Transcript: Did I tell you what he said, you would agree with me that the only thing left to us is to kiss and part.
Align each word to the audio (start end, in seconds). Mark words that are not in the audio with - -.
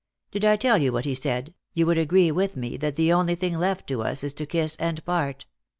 Did 0.31 0.43
I 0.43 0.55
tell 0.55 0.79
you 0.79 0.91
what 0.91 1.05
he 1.05 1.13
said, 1.13 1.53
you 1.75 1.85
would 1.85 1.99
agree 1.99 2.31
with 2.31 2.57
me 2.57 2.75
that 2.77 2.95
the 2.95 3.13
only 3.13 3.35
thing 3.35 3.59
left 3.59 3.85
to 3.89 4.01
us 4.01 4.23
is 4.23 4.33
to 4.33 4.47
kiss 4.47 4.75
and 4.77 5.05
part. 5.05 5.45